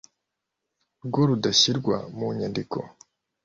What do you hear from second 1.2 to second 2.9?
rudashyirwa mu nyandiko